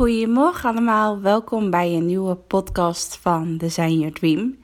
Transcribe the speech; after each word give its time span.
Goedemorgen 0.00 0.70
allemaal, 0.70 1.20
welkom 1.20 1.70
bij 1.70 1.94
een 1.94 2.06
nieuwe 2.06 2.34
podcast 2.34 3.16
van 3.16 3.56
Design 3.56 3.98
Your 3.98 4.12
Dream. 4.12 4.58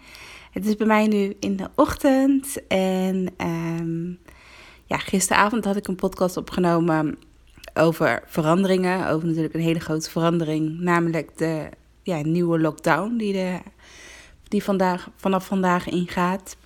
Het 0.50 0.66
is 0.66 0.76
bij 0.76 0.86
mij 0.86 1.06
nu 1.06 1.36
in 1.40 1.56
de 1.56 1.68
ochtend 1.74 2.66
en 2.66 3.34
ehm, 3.36 4.08
ja, 4.84 4.98
gisteravond 4.98 5.64
had 5.64 5.76
ik 5.76 5.88
een 5.88 5.94
podcast 5.94 6.36
opgenomen 6.36 7.18
over 7.74 8.22
veranderingen. 8.26 9.08
Over 9.08 9.26
natuurlijk 9.26 9.54
een 9.54 9.60
hele 9.60 9.80
grote 9.80 10.10
verandering, 10.10 10.80
namelijk 10.80 11.38
de 11.38 11.68
ja, 12.02 12.20
nieuwe 12.22 12.58
lockdown 12.58 13.16
die, 13.16 13.32
de, 13.32 13.58
die 14.48 14.64
vandaag, 14.64 15.10
vanaf 15.16 15.46
vandaag 15.46 15.88
ingaat. 15.88 16.56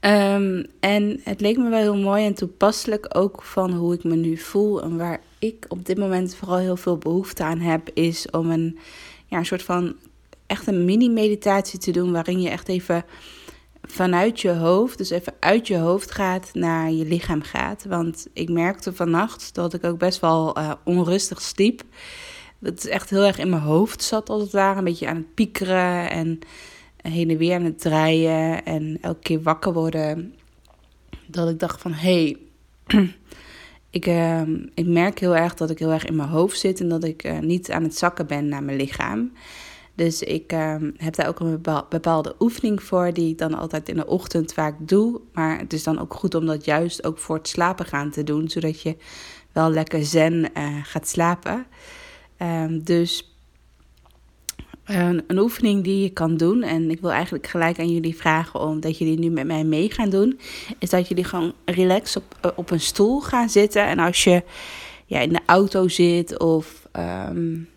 Um, 0.00 0.66
en 0.80 1.20
het 1.24 1.40
leek 1.40 1.56
me 1.56 1.68
wel 1.68 1.78
heel 1.80 1.96
mooi 1.96 2.26
en 2.26 2.34
toepasselijk 2.34 3.06
ook 3.16 3.42
van 3.42 3.72
hoe 3.72 3.94
ik 3.94 4.04
me 4.04 4.16
nu 4.16 4.36
voel. 4.36 4.82
En 4.82 4.96
waar 4.96 5.20
ik 5.38 5.64
op 5.68 5.86
dit 5.86 5.98
moment 5.98 6.34
vooral 6.34 6.56
heel 6.56 6.76
veel 6.76 6.98
behoefte 6.98 7.44
aan 7.44 7.58
heb, 7.58 7.90
is 7.94 8.30
om 8.30 8.50
een, 8.50 8.78
ja, 9.26 9.38
een 9.38 9.46
soort 9.46 9.62
van 9.62 9.96
echt 10.46 10.66
een 10.66 10.84
mini-meditatie 10.84 11.78
te 11.78 11.90
doen. 11.90 12.12
Waarin 12.12 12.40
je 12.40 12.48
echt 12.48 12.68
even 12.68 13.04
vanuit 13.82 14.40
je 14.40 14.50
hoofd, 14.50 14.98
dus 14.98 15.10
even 15.10 15.34
uit 15.40 15.66
je 15.66 15.76
hoofd 15.76 16.10
gaat 16.10 16.50
naar 16.52 16.90
je 16.90 17.04
lichaam 17.04 17.42
gaat. 17.42 17.84
Want 17.88 18.26
ik 18.32 18.48
merkte 18.48 18.92
vannacht 18.92 19.54
dat 19.54 19.74
ik 19.74 19.84
ook 19.84 19.98
best 19.98 20.20
wel 20.20 20.58
uh, 20.58 20.72
onrustig 20.84 21.42
sliep. 21.42 21.82
Dat 22.58 22.72
het 22.72 22.86
echt 22.86 23.10
heel 23.10 23.24
erg 23.24 23.38
in 23.38 23.50
mijn 23.50 23.62
hoofd 23.62 24.02
zat, 24.02 24.30
als 24.30 24.42
het 24.42 24.52
ware. 24.52 24.78
Een 24.78 24.84
beetje 24.84 25.08
aan 25.08 25.16
het 25.16 25.34
piekeren 25.34 26.10
en 26.10 26.38
heen 27.02 27.30
en 27.30 27.36
weer 27.36 27.54
aan 27.54 27.64
het 27.64 27.80
draaien. 27.80 28.64
En 28.64 28.98
elke 29.00 29.20
keer 29.20 29.42
wakker 29.42 29.72
worden. 29.72 30.34
Dat 31.26 31.48
ik 31.48 31.58
dacht 31.58 31.80
van, 31.80 31.92
hé, 31.92 32.36
hey, 32.86 33.08
ik, 33.90 34.06
uh, 34.06 34.40
ik 34.74 34.86
merk 34.86 35.18
heel 35.18 35.36
erg 35.36 35.54
dat 35.54 35.70
ik 35.70 35.78
heel 35.78 35.92
erg 35.92 36.04
in 36.04 36.16
mijn 36.16 36.28
hoofd 36.28 36.58
zit. 36.58 36.80
En 36.80 36.88
dat 36.88 37.04
ik 37.04 37.24
uh, 37.24 37.38
niet 37.38 37.70
aan 37.70 37.82
het 37.82 37.96
zakken 37.96 38.26
ben 38.26 38.48
naar 38.48 38.62
mijn 38.62 38.76
lichaam. 38.76 39.32
Dus 39.94 40.22
ik 40.22 40.52
uh, 40.52 40.74
heb 40.96 41.14
daar 41.14 41.28
ook 41.28 41.40
een 41.40 41.60
bepaalde 41.88 42.34
oefening 42.38 42.82
voor, 42.82 43.12
die 43.12 43.30
ik 43.30 43.38
dan 43.38 43.54
altijd 43.54 43.88
in 43.88 43.96
de 43.96 44.06
ochtend 44.06 44.52
vaak 44.52 44.74
doe. 44.78 45.20
Maar 45.32 45.58
het 45.58 45.72
is 45.72 45.82
dan 45.82 45.98
ook 45.98 46.14
goed 46.14 46.34
om 46.34 46.46
dat 46.46 46.64
juist 46.64 47.04
ook 47.04 47.18
voor 47.18 47.36
het 47.36 47.48
slapen 47.48 47.86
gaan 47.86 48.10
te 48.10 48.24
doen, 48.24 48.48
zodat 48.48 48.82
je 48.82 48.96
wel 49.52 49.70
lekker 49.70 50.04
zen 50.04 50.50
uh, 50.56 50.76
gaat 50.82 51.08
slapen. 51.08 51.66
Um, 52.42 52.84
dus 52.84 53.27
een, 54.88 55.24
een, 55.26 55.38
oefening 55.38 55.84
die 55.84 56.02
je 56.02 56.10
kan 56.10 56.36
doen, 56.36 56.62
en 56.62 56.90
ik 56.90 57.00
wil 57.00 57.10
eigenlijk 57.10 57.46
gelijk 57.46 57.78
aan 57.78 57.92
jullie 57.92 58.16
vragen 58.16 58.60
om 58.60 58.80
dat 58.80 58.98
jullie 58.98 59.18
nu 59.18 59.30
met 59.30 59.46
mij 59.46 59.64
mee 59.64 59.90
gaan 59.90 60.10
doen, 60.10 60.38
is 60.78 60.90
dat 60.90 61.08
jullie 61.08 61.24
gewoon 61.24 61.52
relax 61.64 62.16
op, 62.16 62.52
op 62.56 62.70
een 62.70 62.80
stoel 62.80 63.20
gaan 63.20 63.48
zitten. 63.48 63.86
En 63.86 63.98
als 63.98 64.24
je 64.24 64.42
ja, 65.06 65.20
in 65.20 65.32
de 65.32 65.40
auto 65.46 65.88
zit 65.88 66.38
of 66.38 66.88
um, 66.92 67.68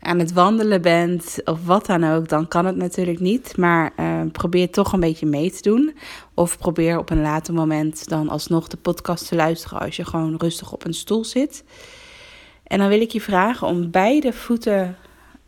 aan 0.00 0.18
het 0.18 0.32
wandelen 0.32 0.82
bent 0.82 1.40
of 1.44 1.64
wat 1.64 1.86
dan 1.86 2.04
ook, 2.04 2.28
dan 2.28 2.48
kan 2.48 2.66
het 2.66 2.76
natuurlijk 2.76 3.20
niet. 3.20 3.56
Maar 3.56 3.92
uh, 4.00 4.20
probeer 4.32 4.70
toch 4.70 4.92
een 4.92 5.00
beetje 5.00 5.26
mee 5.26 5.50
te 5.50 5.62
doen. 5.62 5.96
Of 6.34 6.58
probeer 6.58 6.98
op 6.98 7.10
een 7.10 7.22
later 7.22 7.54
moment 7.54 8.08
dan 8.08 8.28
alsnog 8.28 8.68
de 8.68 8.76
podcast 8.76 9.28
te 9.28 9.34
luisteren 9.34 9.80
als 9.80 9.96
je 9.96 10.04
gewoon 10.04 10.34
rustig 10.38 10.72
op 10.72 10.84
een 10.84 10.94
stoel 10.94 11.24
zit. 11.24 11.64
En 12.62 12.78
dan 12.78 12.88
wil 12.88 13.00
ik 13.00 13.10
je 13.10 13.20
vragen 13.20 13.66
om 13.66 13.90
beide 13.90 14.32
voeten 14.32 14.96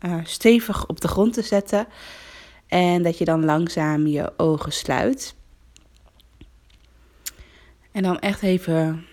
uh, 0.01 0.19
stevig 0.23 0.87
op 0.87 1.01
de 1.01 1.07
grond 1.07 1.33
te 1.33 1.41
zetten. 1.41 1.87
En 2.67 3.03
dat 3.03 3.17
je 3.17 3.25
dan 3.25 3.45
langzaam 3.45 4.07
je 4.07 4.33
ogen 4.37 4.73
sluit. 4.73 5.35
En 7.91 8.03
dan 8.03 8.19
echt 8.19 8.41
even 8.41 9.05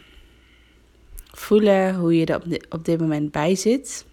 voelen 1.32 1.94
hoe 1.94 2.16
je 2.16 2.26
er 2.26 2.36
op, 2.36 2.44
dit, 2.44 2.66
op 2.69 2.84
dit 2.84 3.00
moment 3.00 3.30
bij 3.30 3.54
zit. 3.54 4.04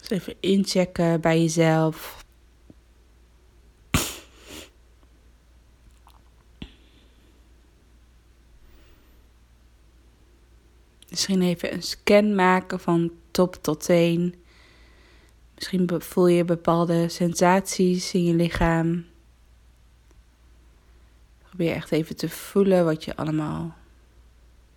Dus 0.00 0.10
even 0.10 0.34
inchecken 0.40 1.20
bij 1.20 1.40
jezelf. 1.40 2.21
Misschien 11.12 11.42
even 11.42 11.72
een 11.72 11.82
scan 11.82 12.34
maken 12.34 12.80
van 12.80 13.12
top 13.30 13.54
tot 13.60 13.84
teen. 13.84 14.34
Misschien 15.54 15.90
voel 15.98 16.26
je 16.26 16.44
bepaalde 16.44 17.08
sensaties 17.08 18.14
in 18.14 18.24
je 18.24 18.34
lichaam. 18.34 19.04
Probeer 21.48 21.74
echt 21.74 21.92
even 21.92 22.16
te 22.16 22.28
voelen 22.28 22.84
wat 22.84 23.04
je 23.04 23.16
allemaal 23.16 23.74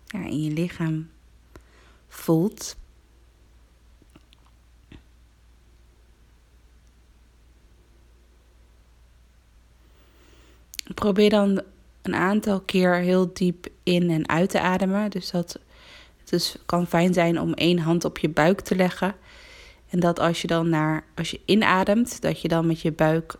ja, 0.06 0.24
in 0.24 0.42
je 0.42 0.50
lichaam 0.50 1.10
voelt. 2.08 2.76
Probeer 10.94 11.30
dan 11.30 11.62
een 12.02 12.14
aantal 12.14 12.60
keer 12.60 12.94
heel 12.94 13.32
diep 13.32 13.68
in 13.82 14.10
en 14.10 14.28
uit 14.28 14.50
te 14.50 14.60
ademen. 14.60 15.10
Dus 15.10 15.30
dat 15.30 15.58
het 16.30 16.34
dus 16.34 16.56
kan 16.66 16.86
fijn 16.86 17.14
zijn 17.14 17.40
om 17.40 17.52
één 17.52 17.78
hand 17.78 18.04
op 18.04 18.18
je 18.18 18.28
buik 18.28 18.60
te 18.60 18.76
leggen. 18.76 19.14
En 19.90 20.00
dat 20.00 20.18
als 20.18 20.40
je 20.40 20.46
dan 20.46 20.68
naar, 20.68 21.04
als 21.14 21.30
je 21.30 21.40
inademt, 21.44 22.20
dat 22.20 22.40
je 22.40 22.48
dan 22.48 22.66
met 22.66 22.80
je 22.80 22.92
buik 22.92 23.34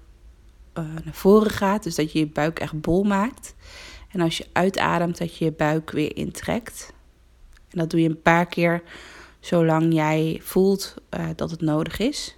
uh, 0.78 0.84
naar 1.04 1.14
voren 1.14 1.50
gaat. 1.50 1.82
Dus 1.82 1.94
dat 1.94 2.12
je 2.12 2.18
je 2.18 2.26
buik 2.26 2.58
echt 2.58 2.80
bol 2.80 3.02
maakt. 3.04 3.54
En 4.12 4.20
als 4.20 4.38
je 4.38 4.46
uitademt, 4.52 5.18
dat 5.18 5.36
je 5.36 5.44
je 5.44 5.52
buik 5.52 5.90
weer 5.90 6.16
intrekt. 6.16 6.92
En 7.70 7.78
dat 7.78 7.90
doe 7.90 8.00
je 8.00 8.08
een 8.08 8.22
paar 8.22 8.46
keer 8.46 8.82
zolang 9.40 9.94
jij 9.94 10.40
voelt 10.42 10.94
uh, 11.10 11.26
dat 11.36 11.50
het 11.50 11.60
nodig 11.60 11.98
is. 11.98 12.35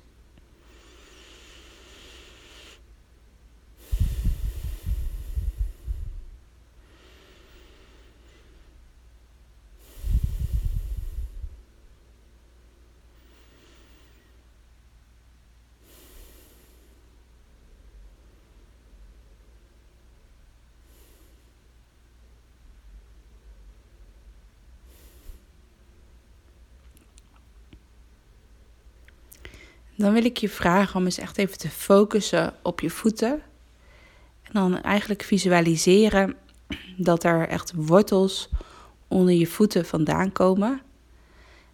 Dan 29.99 30.13
wil 30.13 30.25
ik 30.25 30.37
je 30.37 30.49
vragen 30.49 30.97
om 30.97 31.05
eens 31.05 31.19
echt 31.19 31.39
even 31.39 31.59
te 31.59 31.69
focussen 31.69 32.55
op 32.63 32.81
je 32.81 32.91
voeten. 32.91 33.43
En 34.43 34.53
dan 34.53 34.83
eigenlijk 34.83 35.23
visualiseren 35.23 36.37
dat 36.97 37.25
er 37.25 37.49
echt 37.49 37.73
wortels 37.77 38.49
onder 39.09 39.35
je 39.35 39.47
voeten 39.47 39.85
vandaan 39.85 40.33
komen. 40.33 40.81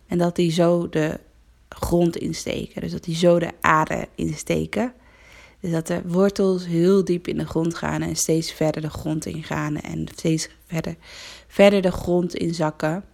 En 0.06 0.18
dat 0.18 0.36
die 0.36 0.50
zo 0.50 0.88
de 0.88 1.20
grond 1.68 2.16
insteken. 2.16 2.80
Dus 2.80 2.92
dat 2.92 3.04
die 3.04 3.16
zo 3.16 3.38
de 3.38 3.50
aarde 3.60 4.08
insteken. 4.14 4.92
Dus 5.60 5.70
dat 5.70 5.86
de 5.86 6.02
wortels 6.04 6.66
heel 6.66 7.04
diep 7.04 7.28
in 7.28 7.38
de 7.38 7.46
grond 7.46 7.74
gaan 7.74 8.02
en 8.02 8.16
steeds 8.16 8.52
verder 8.52 8.82
de 8.82 8.90
grond 8.90 9.26
ingaan. 9.26 9.76
En 9.76 10.06
steeds 10.14 10.48
verder, 10.66 10.96
verder 11.46 11.82
de 11.82 11.92
grond 11.92 12.34
inzakken 12.34 13.04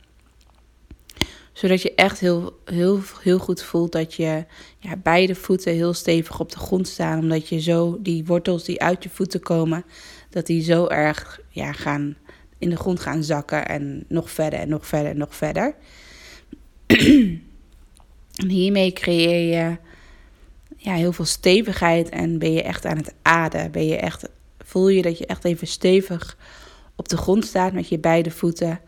zodat 1.60 1.82
je 1.82 1.94
echt 1.94 2.20
heel, 2.20 2.58
heel, 2.64 3.00
heel 3.22 3.38
goed 3.38 3.62
voelt 3.62 3.92
dat 3.92 4.14
je 4.14 4.44
ja, 4.78 4.96
beide 4.96 5.34
voeten 5.34 5.72
heel 5.72 5.92
stevig 5.92 6.40
op 6.40 6.52
de 6.52 6.58
grond 6.58 6.88
staan. 6.88 7.18
Omdat 7.18 7.48
je 7.48 7.60
zo 7.60 7.98
die 8.00 8.24
wortels 8.24 8.64
die 8.64 8.80
uit 8.80 9.02
je 9.02 9.08
voeten 9.08 9.40
komen, 9.40 9.84
dat 10.30 10.46
die 10.46 10.62
zo 10.62 10.86
erg 10.86 11.40
ja, 11.48 11.72
gaan, 11.72 12.16
in 12.58 12.70
de 12.70 12.76
grond 12.76 13.00
gaan 13.00 13.22
zakken. 13.22 13.68
En 13.68 14.04
nog 14.08 14.30
verder 14.30 14.58
en 14.58 14.68
nog 14.68 14.86
verder 14.86 15.10
en 15.10 15.18
nog 15.18 15.34
verder. 15.34 15.74
hiermee 18.48 18.92
creëer 18.92 19.58
je 19.58 19.76
ja, 20.76 20.94
heel 20.94 21.12
veel 21.12 21.24
stevigheid 21.24 22.08
en 22.08 22.38
ben 22.38 22.52
je 22.52 22.62
echt 22.62 22.84
aan 22.84 22.96
het 22.96 23.14
ademen. 23.22 23.70
Ben 23.70 23.86
je 23.86 23.96
echt, 23.96 24.28
voel 24.58 24.88
je 24.88 25.02
dat 25.02 25.18
je 25.18 25.26
echt 25.26 25.44
even 25.44 25.66
stevig 25.66 26.36
op 26.96 27.08
de 27.08 27.16
grond 27.16 27.44
staat 27.44 27.72
met 27.72 27.88
je 27.88 27.98
beide 27.98 28.30
voeten. 28.30 28.80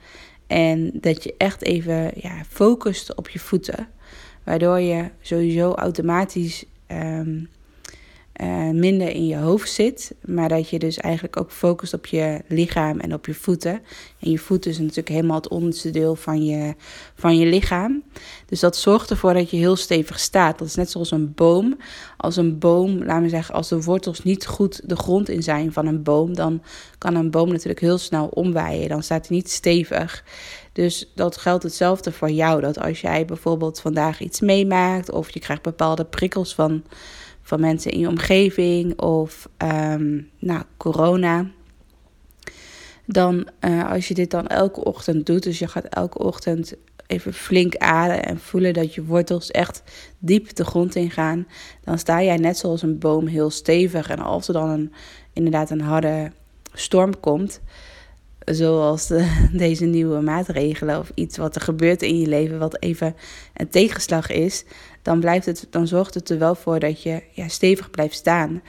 En 0.53 0.91
dat 0.93 1.25
je 1.25 1.35
echt 1.39 1.63
even 1.63 2.11
ja, 2.15 2.45
focust 2.49 3.15
op 3.15 3.29
je 3.29 3.39
voeten. 3.39 3.89
Waardoor 4.45 4.81
je 4.81 5.11
sowieso 5.21 5.73
automatisch 5.73 6.65
ehm, 6.87 7.45
uh, 8.41 8.71
minder 8.71 9.09
in 9.09 9.27
je 9.27 9.37
hoofd 9.37 9.71
zit. 9.71 10.15
Maar 10.25 10.49
dat 10.49 10.69
je 10.69 10.79
dus 10.79 10.97
eigenlijk 10.97 11.37
ook 11.37 11.51
focust 11.51 11.95
op 11.95 12.07
je 12.07 12.41
lichaam 12.49 13.01
en 13.01 13.15
op 13.15 13.27
je 13.27 13.35
voeten. 13.35 13.81
En 14.19 14.31
je 14.31 14.39
voeten 14.39 14.71
is 14.71 14.79
natuurlijk 14.79 15.09
helemaal 15.09 15.37
het 15.37 15.49
onderste 15.49 15.91
deel 15.91 16.15
van 16.15 16.45
je, 16.45 16.75
van 17.15 17.39
je 17.39 17.47
lichaam. 17.47 18.03
Dus 18.47 18.61
dat 18.61 18.77
zorgt 18.77 19.11
ervoor 19.11 19.35
dat 19.35 19.51
je 19.51 19.57
heel 19.57 19.77
stevig 19.77 20.21
staat. 20.21 20.59
Dat 20.59 20.69
is 20.69 20.75
net 20.75 20.91
zoals 20.91 21.11
een 21.11 21.33
boom. 21.35 21.77
Als 22.17 22.37
een 22.37 22.59
boom, 22.59 23.05
laten 23.05 23.23
we 23.23 23.29
zeggen, 23.29 23.55
als 23.55 23.69
de 23.69 23.83
wortels 23.83 24.23
niet 24.23 24.47
goed 24.47 24.89
de 24.89 24.97
grond 24.97 25.29
in 25.29 25.43
zijn 25.43 25.73
van 25.73 25.87
een 25.87 26.03
boom, 26.03 26.35
dan 26.35 26.63
kan 26.99 27.15
een 27.15 27.31
boom 27.31 27.49
natuurlijk 27.49 27.81
heel 27.81 27.99
snel 27.99 28.27
omwaaien. 28.27 28.89
Dan 28.89 29.03
staat 29.03 29.29
hij 29.29 29.37
niet 29.37 29.51
stevig. 29.51 30.25
Dus 30.73 31.13
dat 31.15 31.37
geldt 31.37 31.63
hetzelfde 31.63 32.13
voor 32.13 32.31
jou. 32.31 32.61
Dat 32.61 32.79
als 32.79 33.01
jij 33.01 33.25
bijvoorbeeld 33.25 33.81
vandaag 33.81 34.21
iets 34.21 34.41
meemaakt 34.41 35.11
of 35.11 35.31
je 35.31 35.41
krijgt 35.41 35.63
bepaalde 35.63 36.05
prikkels 36.05 36.55
van 36.55 36.83
van 37.43 37.61
mensen 37.61 37.91
in 37.91 37.99
je 37.99 38.09
omgeving 38.09 39.01
of 39.01 39.49
nou, 40.39 40.63
corona. 40.77 41.51
Dan 43.07 43.49
uh, 43.61 43.91
als 43.91 44.09
je 44.09 44.15
dit 44.15 44.31
dan 44.31 44.47
elke 44.47 44.85
ochtend 44.85 45.27
doet, 45.27 45.43
dus 45.43 45.59
je 45.59 45.69
gaat 45.69 45.85
elke 45.85 46.19
ochtend 46.19 46.75
even 47.07 47.35
flink 47.35 47.77
ademen 47.77 48.25
en 48.25 48.39
voelen 48.39 48.75
dat 48.75 48.95
je 48.95 49.05
wortels 49.05 49.51
echt 49.51 49.83
diep 50.19 50.55
de 50.55 50.65
grond 50.65 50.95
ingaan, 50.95 51.47
dan 51.85 51.99
sta 51.99 52.23
jij 52.23 52.37
net 52.37 52.59
zoals 52.59 52.83
een 52.83 52.99
boom 52.99 53.27
heel 53.27 53.51
stevig. 53.51 54.09
En 54.09 54.19
als 54.19 54.49
er 54.49 54.55
dan 54.55 54.69
een, 54.69 54.93
inderdaad 55.33 55.71
een 55.71 55.81
harde 55.81 56.33
storm 56.73 57.21
komt, 57.21 57.61
zoals 58.45 59.07
de, 59.07 59.43
deze 59.53 59.85
nieuwe 59.85 60.21
maatregelen 60.21 60.99
of 60.99 61.11
iets 61.15 61.37
wat 61.37 61.55
er 61.55 61.61
gebeurt 61.61 62.03
in 62.03 62.19
je 62.19 62.27
leven 62.27 62.59
wat 62.59 62.83
even 62.83 63.17
een 63.55 63.69
tegenslag 63.69 64.31
is, 64.31 64.65
dan, 65.03 65.21
blijft 65.21 65.47
het, 65.47 65.67
dan 65.71 65.87
zorgt 65.87 66.15
het 66.15 66.31
er 66.31 66.39
wel 66.39 66.55
voor 66.55 66.79
dat 66.79 67.03
je 67.03 67.23
ja, 67.33 67.49
stevig 67.49 67.91
blijft 67.91 68.15
staan. 68.15 68.63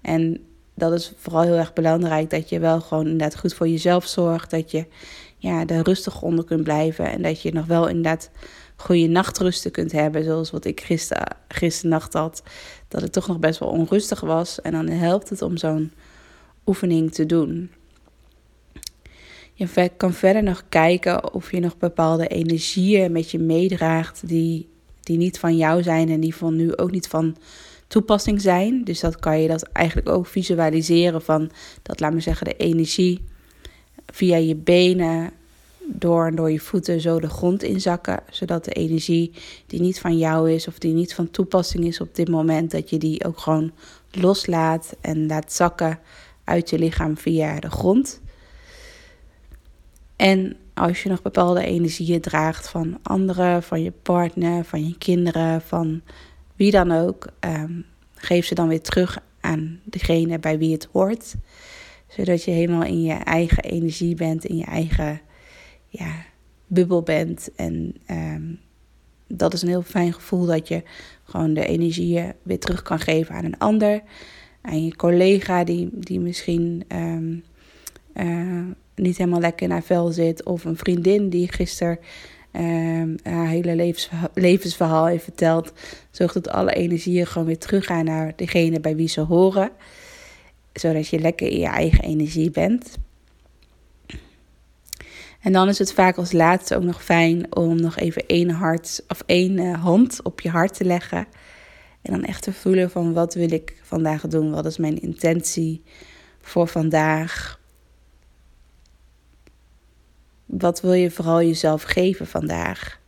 En 0.00 0.40
dat 0.74 0.92
is 0.92 1.12
vooral 1.16 1.42
heel 1.42 1.56
erg 1.56 1.72
belangrijk 1.72 2.30
dat 2.30 2.48
je 2.48 2.58
wel 2.58 2.80
gewoon 2.80 3.04
inderdaad 3.04 3.38
goed 3.38 3.54
voor 3.54 3.68
jezelf 3.68 4.06
zorgt, 4.06 4.50
dat 4.50 4.70
je 4.70 4.86
ja, 5.36 5.66
er 5.66 5.82
rustig 5.82 6.22
onder 6.22 6.44
kunt 6.44 6.62
blijven 6.62 7.10
en 7.10 7.22
dat 7.22 7.42
je 7.42 7.52
nog 7.52 7.66
wel 7.66 7.88
inderdaad 7.88 8.30
goede 8.76 9.06
nachtrusten 9.06 9.70
kunt 9.70 9.92
hebben, 9.92 10.24
zoals 10.24 10.50
wat 10.50 10.64
ik 10.64 10.80
gister, 10.80 11.26
gisternacht 11.48 12.12
had, 12.12 12.42
dat 12.88 13.00
het 13.00 13.12
toch 13.12 13.26
nog 13.26 13.38
best 13.38 13.58
wel 13.58 13.68
onrustig 13.68 14.20
was. 14.20 14.60
En 14.60 14.72
dan 14.72 14.88
helpt 14.88 15.28
het 15.28 15.42
om 15.42 15.56
zo'n 15.56 15.92
oefening 16.66 17.12
te 17.12 17.26
doen. 17.26 17.70
Je 19.54 19.90
kan 19.96 20.12
verder 20.12 20.42
nog 20.42 20.64
kijken 20.68 21.32
of 21.32 21.50
je 21.50 21.60
nog 21.60 21.78
bepaalde 21.78 22.26
energieën 22.26 23.12
met 23.12 23.30
je 23.30 23.38
meedraagt 23.38 24.28
die, 24.28 24.68
die 25.08 25.16
niet 25.16 25.38
van 25.38 25.56
jou 25.56 25.82
zijn 25.82 26.08
en 26.08 26.20
die 26.20 26.34
van 26.34 26.56
nu 26.56 26.76
ook 26.76 26.90
niet 26.90 27.08
van 27.08 27.36
toepassing 27.86 28.40
zijn. 28.40 28.84
Dus 28.84 29.00
dat 29.00 29.18
kan 29.18 29.40
je 29.40 29.48
dat 29.48 29.62
eigenlijk 29.62 30.08
ook 30.08 30.26
visualiseren 30.26 31.22
van 31.22 31.50
dat, 31.82 32.00
laat 32.00 32.12
me 32.12 32.20
zeggen, 32.20 32.46
de 32.46 32.56
energie 32.56 33.24
via 34.06 34.36
je 34.36 34.54
benen 34.54 35.30
door 35.86 36.26
en 36.26 36.34
door 36.34 36.50
je 36.50 36.60
voeten 36.60 37.00
zo 37.00 37.20
de 37.20 37.28
grond 37.28 37.62
inzakken. 37.62 38.20
Zodat 38.30 38.64
de 38.64 38.72
energie 38.72 39.32
die 39.66 39.80
niet 39.80 40.00
van 40.00 40.18
jou 40.18 40.52
is 40.52 40.68
of 40.68 40.78
die 40.78 40.92
niet 40.92 41.14
van 41.14 41.30
toepassing 41.30 41.84
is 41.84 42.00
op 42.00 42.14
dit 42.14 42.28
moment, 42.28 42.70
dat 42.70 42.90
je 42.90 42.98
die 42.98 43.24
ook 43.24 43.38
gewoon 43.38 43.72
loslaat 44.10 44.96
en 45.00 45.26
laat 45.26 45.52
zakken 45.52 45.98
uit 46.44 46.70
je 46.70 46.78
lichaam 46.78 47.16
via 47.16 47.60
de 47.60 47.70
grond. 47.70 48.20
En 50.16 50.56
als 50.78 51.02
je 51.02 51.08
nog 51.08 51.22
bepaalde 51.22 51.64
energieën 51.64 52.20
draagt 52.20 52.68
van 52.68 52.98
anderen, 53.02 53.62
van 53.62 53.82
je 53.82 53.90
partner, 53.90 54.64
van 54.64 54.88
je 54.88 54.98
kinderen, 54.98 55.60
van 55.60 56.02
wie 56.56 56.70
dan 56.70 56.92
ook, 56.92 57.28
um, 57.40 57.84
geef 58.14 58.46
ze 58.46 58.54
dan 58.54 58.68
weer 58.68 58.80
terug 58.80 59.18
aan 59.40 59.80
degene 59.84 60.38
bij 60.38 60.58
wie 60.58 60.72
het 60.72 60.88
hoort. 60.92 61.34
Zodat 62.06 62.44
je 62.44 62.50
helemaal 62.50 62.84
in 62.84 63.02
je 63.02 63.12
eigen 63.12 63.62
energie 63.62 64.14
bent, 64.14 64.44
in 64.44 64.56
je 64.56 64.64
eigen 64.64 65.20
ja, 65.88 66.12
bubbel 66.66 67.02
bent. 67.02 67.50
En 67.56 67.94
ehm, 68.06 68.52
dat 69.26 69.52
is 69.52 69.62
een 69.62 69.68
heel 69.68 69.82
fijn 69.82 70.12
gevoel 70.12 70.46
dat 70.46 70.68
je 70.68 70.82
gewoon 71.24 71.54
de 71.54 71.66
energieën 71.66 72.32
weer 72.42 72.58
terug 72.58 72.82
kan 72.82 72.98
geven 72.98 73.34
aan 73.34 73.44
een 73.44 73.58
ander. 73.58 74.02
Aan 74.60 74.84
je 74.84 74.96
collega 74.96 75.64
die, 75.64 75.88
die 75.92 76.20
misschien 76.20 76.84
um, 76.92 77.44
niet 78.98 79.18
helemaal 79.18 79.40
lekker 79.40 79.66
in 79.66 79.72
haar 79.72 79.82
vel 79.82 80.10
zit. 80.10 80.44
Of 80.44 80.64
een 80.64 80.76
vriendin 80.76 81.28
die 81.28 81.52
gisteren 81.52 81.98
um, 82.52 83.16
haar 83.22 83.46
hele 83.46 83.94
levensverhaal, 84.34 85.06
heeft 85.06 85.24
verteld. 85.24 85.72
Zorgt 86.10 86.34
dat 86.34 86.48
alle 86.48 86.72
energieën 86.72 87.26
gewoon 87.26 87.46
weer 87.46 87.58
teruggaan 87.58 88.04
naar 88.04 88.32
degene 88.36 88.80
bij 88.80 88.96
wie 88.96 89.08
ze 89.08 89.20
horen. 89.20 89.70
Zodat 90.72 91.08
je 91.08 91.18
lekker 91.18 91.46
in 91.46 91.58
je 91.58 91.66
eigen 91.66 92.04
energie 92.04 92.50
bent. 92.50 92.96
En 95.40 95.52
dan 95.52 95.68
is 95.68 95.78
het 95.78 95.92
vaak 95.92 96.16
als 96.16 96.32
laatste 96.32 96.76
ook 96.76 96.82
nog 96.82 97.04
fijn 97.04 97.56
om 97.56 97.80
nog 97.80 97.96
even 97.96 98.26
één 98.26 98.50
hart 98.50 99.02
of 99.08 99.22
één 99.26 99.58
uh, 99.58 99.82
hand 99.82 100.22
op 100.22 100.40
je 100.40 100.48
hart 100.48 100.74
te 100.74 100.84
leggen. 100.84 101.26
En 102.02 102.12
dan 102.12 102.24
echt 102.24 102.42
te 102.42 102.52
voelen 102.52 102.90
van 102.90 103.12
wat 103.12 103.34
wil 103.34 103.52
ik 103.52 103.76
vandaag 103.82 104.26
doen? 104.26 104.50
Wat 104.50 104.66
is 104.66 104.78
mijn 104.78 105.00
intentie 105.00 105.82
voor 106.40 106.68
vandaag? 106.68 107.58
Wat 110.48 110.80
wil 110.80 110.92
je 110.92 111.10
vooral 111.10 111.42
jezelf 111.42 111.82
geven 111.82 112.26
vandaag? 112.26 113.00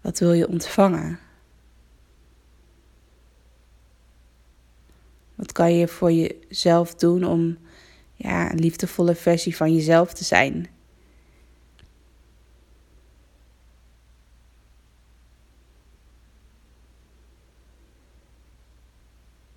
Wat 0.00 0.18
wil 0.18 0.32
je 0.32 0.48
ontvangen? 0.48 1.18
Wat 5.34 5.52
kan 5.52 5.74
je 5.74 5.88
voor 5.88 6.12
jezelf 6.12 6.94
doen 6.94 7.24
om 7.24 7.58
ja, 8.14 8.50
een 8.50 8.58
liefdevolle 8.58 9.14
versie 9.14 9.56
van 9.56 9.74
jezelf 9.74 10.12
te 10.12 10.24
zijn? 10.24 10.66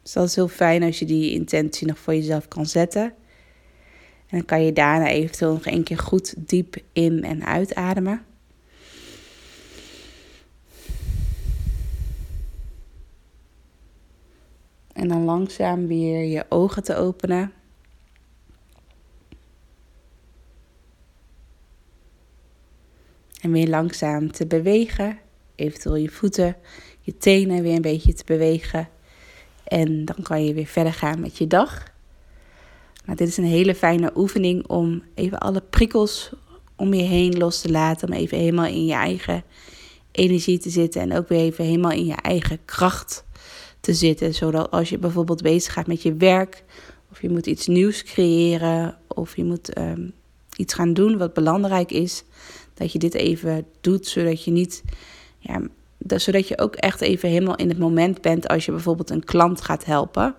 Dus 0.01 0.11
dat 0.11 0.27
is 0.27 0.35
heel 0.35 0.47
fijn 0.47 0.83
als 0.83 0.99
je 0.99 1.05
die 1.05 1.31
intentie 1.31 1.87
nog 1.87 1.97
voor 1.97 2.13
jezelf 2.13 2.47
kan 2.47 2.65
zetten. 2.65 3.13
En 4.27 4.37
dan 4.37 4.45
kan 4.45 4.63
je 4.63 4.73
daarna 4.73 5.07
eventueel 5.07 5.53
nog 5.53 5.65
een 5.65 5.83
keer 5.83 5.97
goed 5.97 6.47
diep 6.47 6.77
in- 6.93 7.23
en 7.23 7.45
uitademen. 7.45 8.25
En 14.93 15.07
dan 15.07 15.23
langzaam 15.23 15.87
weer 15.87 16.23
je 16.23 16.45
ogen 16.49 16.83
te 16.83 16.95
openen. 16.95 17.51
En 23.41 23.51
weer 23.51 23.67
langzaam 23.67 24.31
te 24.31 24.47
bewegen. 24.47 25.19
Eventueel 25.55 25.95
je 25.95 26.09
voeten, 26.09 26.55
je 26.99 27.17
tenen 27.17 27.63
weer 27.63 27.75
een 27.75 27.81
beetje 27.81 28.13
te 28.13 28.23
bewegen. 28.25 28.89
En 29.63 30.05
dan 30.05 30.17
kan 30.23 30.45
je 30.45 30.53
weer 30.53 30.65
verder 30.65 30.93
gaan 30.93 31.19
met 31.19 31.37
je 31.37 31.47
dag. 31.47 31.95
Maar 33.07 33.15
dit 33.15 33.27
is 33.27 33.37
een 33.37 33.43
hele 33.43 33.75
fijne 33.75 34.11
oefening 34.15 34.67
om 34.67 35.03
even 35.13 35.37
alle 35.37 35.61
prikkels 35.61 36.31
om 36.75 36.93
je 36.93 37.03
heen 37.03 37.37
los 37.37 37.61
te 37.61 37.71
laten. 37.71 38.07
Om 38.07 38.13
even 38.13 38.37
helemaal 38.37 38.65
in 38.65 38.85
je 38.85 38.93
eigen 38.93 39.43
energie 40.11 40.59
te 40.59 40.69
zitten. 40.69 41.01
En 41.01 41.13
ook 41.13 41.27
weer 41.27 41.39
even 41.39 41.65
helemaal 41.65 41.91
in 41.91 42.05
je 42.05 42.15
eigen 42.15 42.59
kracht 42.65 43.23
te 43.79 43.93
zitten. 43.93 44.33
Zodat 44.33 44.71
als 44.71 44.89
je 44.89 44.97
bijvoorbeeld 44.97 45.41
bezig 45.41 45.73
gaat 45.73 45.87
met 45.87 46.01
je 46.01 46.13
werk. 46.13 46.63
Of 47.11 47.21
je 47.21 47.29
moet 47.29 47.47
iets 47.47 47.67
nieuws 47.67 48.03
creëren. 48.03 48.97
Of 49.07 49.35
je 49.35 49.43
moet 49.43 49.73
ehm, 49.73 50.09
iets 50.57 50.73
gaan 50.73 50.93
doen 50.93 51.17
wat 51.17 51.33
belangrijk 51.33 51.91
is. 51.91 52.23
Dat 52.73 52.91
je 52.91 52.99
dit 52.99 53.13
even 53.13 53.65
doet. 53.81 54.07
Zodat 54.07 54.43
je 54.43 54.51
niet. 54.51 54.83
Ja, 55.39 55.61
zodat 55.97 56.47
je 56.47 56.59
ook 56.59 56.75
echt 56.75 57.01
even 57.01 57.29
helemaal 57.29 57.55
in 57.55 57.69
het 57.69 57.79
moment 57.79 58.21
bent 58.21 58.47
als 58.47 58.65
je 58.65 58.71
bijvoorbeeld 58.71 59.09
een 59.09 59.23
klant 59.23 59.61
gaat 59.61 59.85
helpen. 59.85 60.35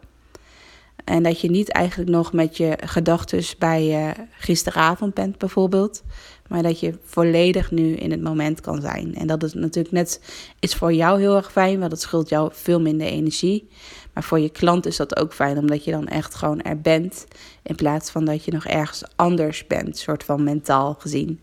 En 1.09 1.23
dat 1.23 1.41
je 1.41 1.51
niet 1.51 1.73
eigenlijk 1.73 2.11
nog 2.11 2.33
met 2.33 2.57
je 2.57 2.79
gedachten 2.85 3.45
bij 3.59 4.07
uh, 4.07 4.25
gisteravond 4.39 5.15
bent, 5.15 5.39
bijvoorbeeld. 5.39 6.03
Maar 6.49 6.63
dat 6.63 6.81
je 6.81 6.99
volledig 7.05 7.71
nu 7.71 7.95
in 7.95 8.11
het 8.11 8.23
moment 8.23 8.61
kan 8.61 8.81
zijn. 8.81 9.15
En 9.15 9.27
dat 9.27 9.43
is 9.43 9.55
natuurlijk 9.55 9.95
net 9.95 10.21
is 10.61 10.75
voor 10.75 10.93
jou 10.93 11.21
heel 11.21 11.37
erg 11.37 11.53
fijn, 11.53 11.79
want 11.79 11.93
het 11.93 12.01
scheelt 12.01 12.29
jou 12.29 12.51
veel 12.53 12.81
minder 12.81 13.07
energie. 13.07 13.69
Maar 14.13 14.23
voor 14.23 14.39
je 14.39 14.49
klant 14.49 14.87
is 14.87 14.97
dat 14.97 15.17
ook 15.17 15.33
fijn, 15.33 15.59
omdat 15.59 15.85
je 15.85 15.91
dan 15.91 16.07
echt 16.07 16.35
gewoon 16.35 16.61
er 16.61 16.81
bent. 16.81 17.27
In 17.63 17.75
plaats 17.75 18.11
van 18.11 18.25
dat 18.25 18.45
je 18.45 18.53
nog 18.53 18.67
ergens 18.67 19.03
anders 19.17 19.67
bent, 19.67 19.99
soort 19.99 20.25
van 20.25 20.45
mentaal 20.45 20.97
gezien. 20.99 21.41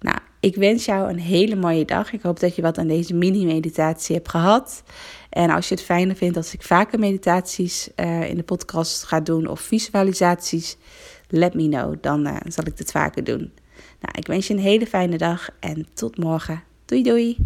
Nou, 0.00 0.18
ik 0.40 0.56
wens 0.56 0.84
jou 0.84 1.10
een 1.10 1.18
hele 1.18 1.56
mooie 1.56 1.84
dag. 1.84 2.12
Ik 2.12 2.22
hoop 2.22 2.40
dat 2.40 2.56
je 2.56 2.62
wat 2.62 2.78
aan 2.78 2.86
deze 2.86 3.14
mini-meditatie 3.14 4.14
hebt 4.14 4.28
gehad. 4.28 4.82
En 5.30 5.50
als 5.50 5.68
je 5.68 5.74
het 5.74 5.84
fijner 5.84 6.16
vindt 6.16 6.36
als 6.36 6.54
ik 6.54 6.62
vaker 6.62 6.98
meditaties 6.98 7.88
uh, 7.96 8.28
in 8.28 8.36
de 8.36 8.42
podcast 8.42 9.02
ga 9.02 9.20
doen 9.20 9.46
of 9.46 9.60
visualisaties, 9.60 10.76
let 11.28 11.54
me 11.54 11.68
know. 11.68 11.94
Dan 12.00 12.26
uh, 12.26 12.36
zal 12.44 12.66
ik 12.66 12.76
dit 12.76 12.90
vaker 12.90 13.24
doen. 13.24 13.52
Nou, 14.00 14.18
ik 14.18 14.26
wens 14.26 14.46
je 14.46 14.54
een 14.54 14.60
hele 14.60 14.86
fijne 14.86 15.18
dag 15.18 15.50
en 15.60 15.86
tot 15.94 16.18
morgen. 16.18 16.62
Doei 16.84 17.02
doei! 17.02 17.36